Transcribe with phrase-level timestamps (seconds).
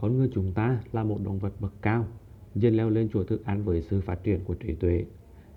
[0.00, 2.06] Con người chúng ta là một động vật bậc cao,
[2.54, 5.04] dần leo lên chuỗi thức ăn với sự phát triển của trí tuệ,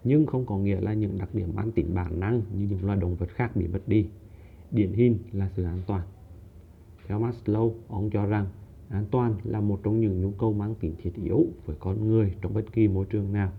[0.03, 2.97] nhưng không có nghĩa là những đặc điểm mang tính bản năng như những loài
[2.97, 4.07] động vật khác bị mất đi.
[4.71, 6.01] Điển hình là sự an toàn.
[7.07, 8.45] Theo Maslow, ông cho rằng
[8.89, 12.35] an toàn là một trong những nhu cầu mang tính thiết yếu với con người
[12.41, 13.51] trong bất kỳ môi trường nào.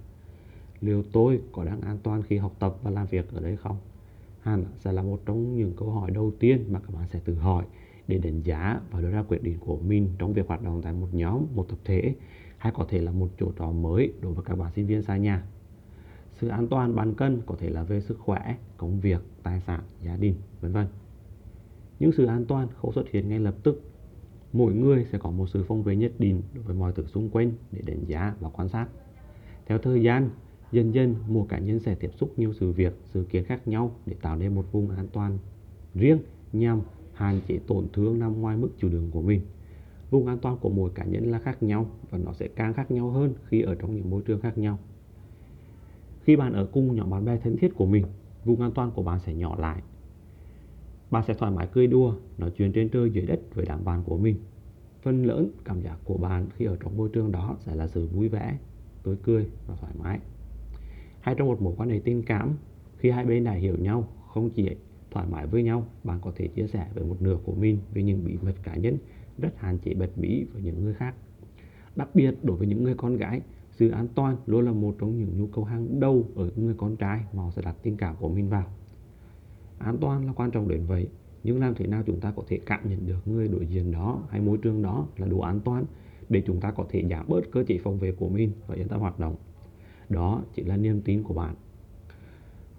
[0.81, 3.77] Liệu tôi có đang an toàn khi học tập và làm việc ở đây không?
[4.41, 7.35] Hẳn sẽ là một trong những câu hỏi đầu tiên mà các bạn sẽ tự
[7.35, 7.65] hỏi
[8.09, 10.93] để đánh giá và đưa ra quyết định của mình trong việc hoạt động tại
[10.93, 12.15] một nhóm, một tập thể
[12.59, 15.17] hay có thể là một chỗ trọ mới đối với các bạn sinh viên xa
[15.17, 15.45] nhà.
[16.33, 19.81] Sự an toàn bàn cân có thể là về sức khỏe, công việc, tài sản,
[20.03, 20.87] gia đình, vân vân.
[21.99, 23.83] Những sự an toàn không xuất hiện ngay lập tức.
[24.53, 27.29] Mỗi người sẽ có một sự phong vệ nhất định đối với mọi thứ xung
[27.29, 28.87] quanh để đánh giá và quan sát.
[29.67, 30.31] Theo thời gian,
[30.73, 33.97] dần dần một cá nhân sẽ tiếp xúc nhiều sự việc, sự kiện khác nhau
[34.07, 35.39] để tạo nên một vùng an toàn
[35.95, 36.19] riêng
[36.53, 36.81] nhằm
[37.15, 39.41] hạn chế tổn thương nằm ngoài mức chịu đựng của mình.
[40.11, 42.91] Vùng an toàn của mỗi cá nhân là khác nhau và nó sẽ càng khác
[42.91, 44.79] nhau hơn khi ở trong những môi trường khác nhau.
[46.23, 48.05] Khi bạn ở cùng nhóm bạn bè thân thiết của mình,
[48.45, 49.83] vùng an toàn của bạn sẽ nhỏ lại.
[51.11, 54.03] Bạn sẽ thoải mái cười đùa, nói chuyện trên trời dưới đất với đám bạn
[54.05, 54.37] của mình.
[55.03, 58.07] Phần lớn cảm giác của bạn khi ở trong môi trường đó sẽ là sự
[58.07, 58.59] vui vẻ,
[59.03, 60.19] tươi cười và thoải mái.
[61.21, 62.57] Hay trong một mối quan hệ tình cảm,
[62.97, 64.77] khi hai bên đã hiểu nhau, không chỉ
[65.15, 68.03] thoải mái với nhau, bạn có thể chia sẻ với một nửa của mình về
[68.03, 68.97] những bí mật cá nhân
[69.39, 71.15] rất hạn chế bật mí với những người khác.
[71.97, 73.41] Đặc biệt đối với những người con gái,
[73.73, 76.97] sự an toàn luôn là một trong những nhu cầu hàng đầu ở người con
[76.97, 78.67] trai mà họ sẽ đặt tình cảm của mình vào.
[79.79, 81.09] An toàn là quan trọng đến vậy,
[81.45, 84.23] nhưng làm thế nào chúng ta có thể cảm nhận được người đối diện đó
[84.29, 85.85] hay môi trường đó là đủ an toàn
[86.29, 88.89] để chúng ta có thể giảm bớt cơ chế phòng vệ của mình và yên
[88.89, 89.37] tâm hoạt động.
[90.09, 91.55] Đó chỉ là niềm tin của bạn.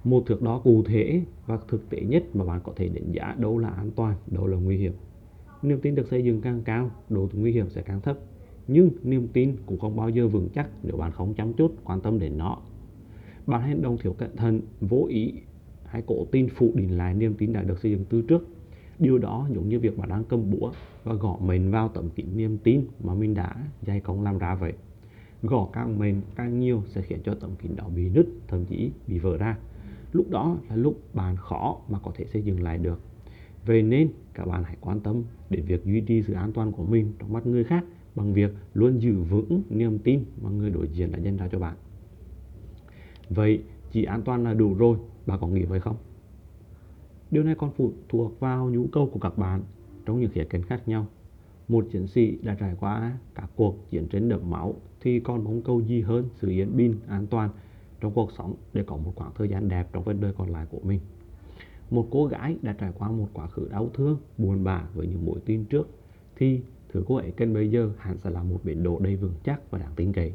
[0.06, 3.36] Một thước đo cụ thể và thực tế nhất mà bạn có thể đánh giá
[3.40, 4.94] đâu là an toàn, đâu là nguy hiểm.
[5.62, 8.18] Niềm tin được xây dựng càng cao, độ nguy hiểm sẽ càng thấp.
[8.68, 12.02] Nhưng niềm tin cũng không bao giờ vững chắc nếu bạn không chăm chút quan
[12.02, 12.58] tâm đến nó.
[13.46, 15.34] Bạn hành động thiếu cẩn thận, vô ý
[15.86, 18.48] hay cố tin phủ định lại niềm tin đã được xây dựng từ trước.
[19.00, 20.72] Điều đó giống như việc bạn đang cầm búa
[21.04, 24.56] và gõ mình vào tấm kính niềm tin mà mình đã dày công làm ra
[24.56, 24.74] vậy.
[25.44, 28.92] Gõ càng mềm càng nhiều sẽ khiến cho tấm kính đó bị nứt, thậm chí
[29.08, 29.58] bị vỡ ra.
[30.16, 33.00] Lúc đó là lúc bạn khó mà có thể xây dựng lại được.
[33.66, 36.86] Vậy nên các bạn hãy quan tâm đến việc duy trì sự an toàn của
[36.86, 40.88] mình trong mắt người khác bằng việc luôn giữ vững niềm tin mà người đối
[40.88, 41.76] diện đã dành ra cho bạn.
[43.30, 45.96] Vậy chỉ an toàn là đủ rồi, bạn có nghĩ vậy không?
[47.32, 49.64] Điều này còn phụ thuộc vào nhu cầu của các bạn
[50.06, 51.08] trong những khía cạnh khác nhau.
[51.68, 55.62] Một chiến sĩ đã trải qua các cuộc chiến tranh đẫm máu thì còn mong
[55.62, 57.50] cầu gì hơn sự yên bình, an toàn
[58.02, 60.66] trong cuộc sống để có một khoảng thời gian đẹp trong phần đời còn lại
[60.70, 61.00] của mình.
[61.92, 65.26] Một cô gái đã trải qua một quá khứ đau thương, buồn bã với những
[65.26, 65.90] mối tin trước
[66.36, 69.34] thì thứ cô ấy cần bây giờ hẳn sẽ là một biển đồ đầy vững
[69.44, 70.34] chắc và đáng tin cậy.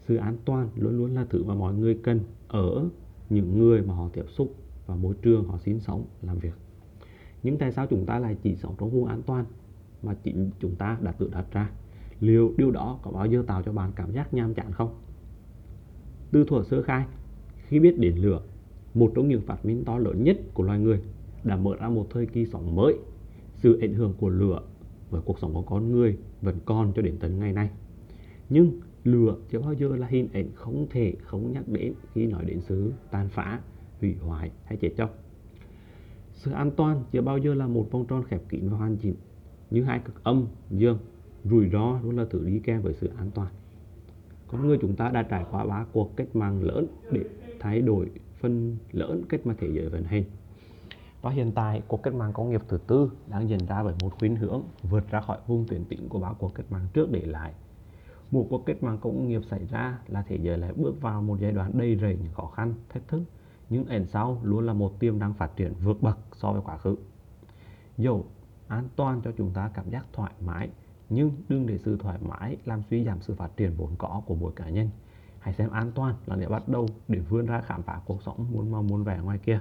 [0.00, 2.88] Sự an toàn luôn luôn là thứ mà mọi người cần ở
[3.30, 4.54] những người mà họ tiếp xúc
[4.86, 6.54] và môi trường họ sinh sống, làm việc.
[7.42, 9.44] Nhưng tại sao chúng ta lại chỉ sống trong vùng an toàn
[10.02, 11.70] mà chính chúng ta đã tự đặt ra?
[12.20, 14.94] Liệu điều đó có bao giờ tạo cho bạn cảm giác nham chán không?
[16.30, 17.06] Từ thuở sơ khai,
[17.56, 18.42] khi biết đến lửa,
[18.94, 21.00] một trong những phát minh to lớn nhất của loài người
[21.44, 22.94] đã mở ra một thời kỳ sống mới.
[23.54, 24.60] Sự ảnh hưởng của lửa
[25.10, 27.70] với cuộc sống của con người vẫn còn cho đến tận ngày nay.
[28.48, 32.44] Nhưng lửa chưa bao giờ là hình ảnh không thể không nhắc đến khi nói
[32.44, 33.60] đến sự tàn phá,
[34.00, 35.18] hủy hoại hay chết chóc.
[36.32, 39.14] Sự an toàn chưa bao giờ là một vòng tròn khép kín và hoàn chỉnh.
[39.70, 40.98] Như hai cực âm, dương,
[41.44, 43.52] rủi ro luôn là thứ đi kèm với sự an toàn.
[44.48, 47.24] Con người chúng ta đã trải qua ba cuộc cách mạng lớn để
[47.60, 48.10] thay đổi
[48.40, 50.24] phần lớn cách mà thế giới vận hành.
[51.22, 54.10] Và hiện tại, cuộc cách mạng công nghiệp thứ tư đang diễn ra với một
[54.18, 57.20] khuynh hướng vượt ra khỏi vùng tuyến tĩnh của ba cuộc cách mạng trước để
[57.20, 57.52] lại.
[58.30, 61.36] Một cuộc cách mạng công nghiệp xảy ra là thế giới lại bước vào một
[61.40, 63.22] giai đoạn đầy rẫy những khó khăn, thách thức,
[63.70, 66.78] nhưng ẩn sau luôn là một tiềm năng phát triển vượt bậc so với quá
[66.78, 66.96] khứ.
[67.96, 68.24] Dẫu
[68.68, 70.68] an toàn cho chúng ta cảm giác thoải mái,
[71.10, 74.34] nhưng đừng để sự thoải mái làm suy giảm sự phát triển vốn có của
[74.34, 74.90] mỗi cá nhân.
[75.38, 78.46] Hãy xem an toàn là để bắt đầu để vươn ra khám phá cuộc sống
[78.52, 79.60] muốn mong muốn vẻ ngoài kia.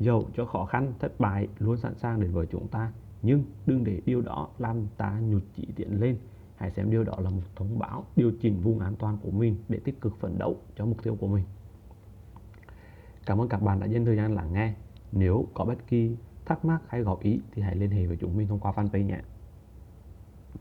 [0.00, 2.92] Dẫu cho khó khăn, thất bại luôn sẵn sàng đến với chúng ta,
[3.22, 6.18] nhưng đừng để điều đó làm ta nhụt chỉ tiến lên.
[6.56, 9.56] Hãy xem điều đó là một thông báo điều chỉnh vùng an toàn của mình
[9.68, 11.44] để tích cực phấn đấu cho mục tiêu của mình.
[13.26, 14.74] Cảm ơn các bạn đã dành thời gian lắng nghe.
[15.12, 18.36] Nếu có bất kỳ thắc mắc hay góp ý thì hãy liên hệ với chúng
[18.36, 19.20] mình thông qua fanpage nhé.